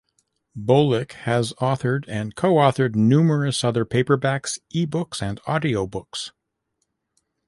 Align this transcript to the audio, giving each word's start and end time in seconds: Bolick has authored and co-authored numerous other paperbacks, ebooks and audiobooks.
Bolick 0.57 1.11
has 1.29 1.53
authored 1.61 2.05
and 2.07 2.33
co-authored 2.35 2.95
numerous 2.95 3.63
other 3.63 3.85
paperbacks, 3.85 4.57
ebooks 4.73 5.21
and 5.21 5.39
audiobooks. 5.43 6.31